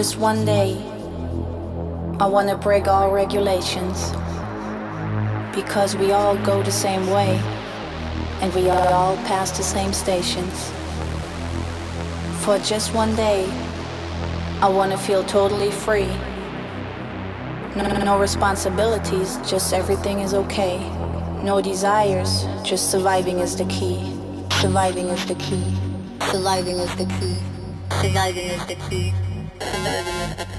[0.00, 0.78] just one day,
[2.20, 4.12] I wanna break all regulations.
[5.54, 7.38] Because we all go the same way,
[8.40, 10.72] and we all pass the same stations.
[12.42, 13.44] For just one day,
[14.62, 16.08] I wanna feel totally free.
[17.76, 20.78] No, no responsibilities, just everything is okay.
[21.44, 24.00] No desires, just surviving is the key.
[24.62, 25.76] Surviving is the key.
[26.32, 27.36] Surviving is the key.
[28.00, 29.29] Surviving is the key.
[29.60, 30.49] Thank you.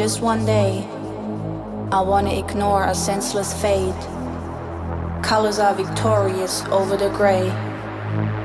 [0.00, 0.88] Just one day,
[1.92, 4.02] I wanna ignore a senseless fate.
[5.22, 7.52] Colors are victorious over the gray.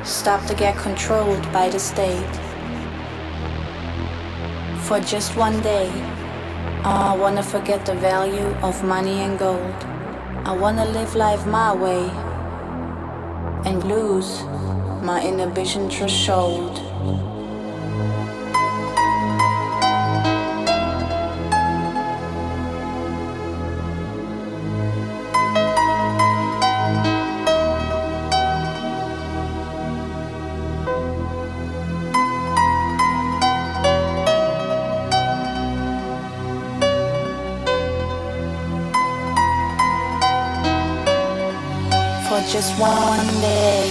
[0.04, 2.36] Stop to get controlled by the state.
[4.82, 5.90] For just one day,
[6.84, 9.80] oh, I wanna forget the value of money and gold.
[10.44, 12.10] I wanna live life my way
[13.64, 14.44] and lose
[15.02, 16.85] my inhibition threshold.
[42.56, 43.85] Just one day.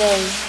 [0.00, 0.39] One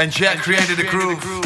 [0.00, 1.39] and Jack created a groove.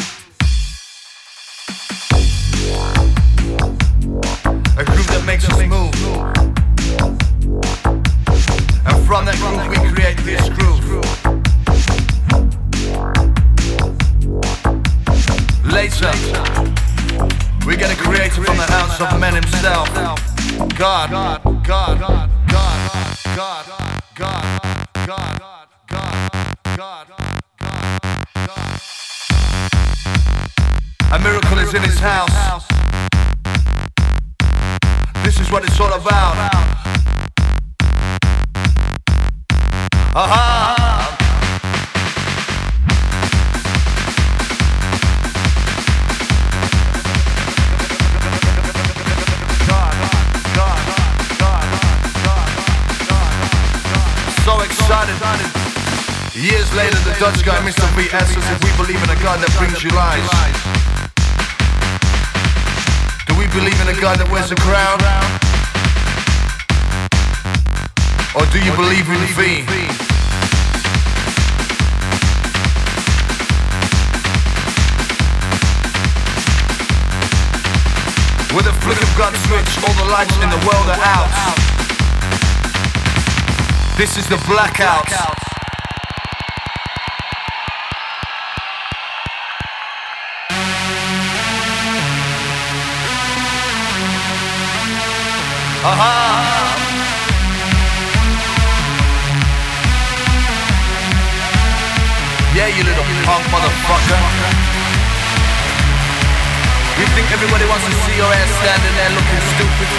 [69.35, 69.41] V?
[78.55, 81.27] With a flick of God's switch, all the lights in the world are out.
[83.97, 85.54] This is the blackout.
[102.75, 104.19] You little punk motherfucker.
[106.99, 109.89] You think everybody wants to see your ass standing there looking stupid?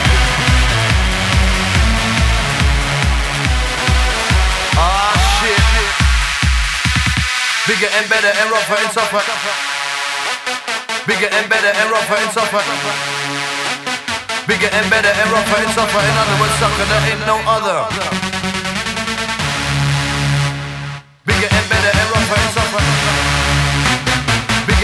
[4.77, 5.65] Ah, shit.
[7.65, 9.25] Bigger and better and rougher and tougher.
[11.09, 12.65] Bigger and better and rougher and tougher.
[14.45, 16.03] Bigger and better and rougher and tougher.
[16.05, 18.26] In other words, sucker, there ain't no other.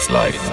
[0.00, 0.47] It's like